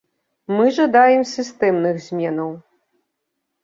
[0.55, 2.51] Мы жадаем сістэмных зменаў.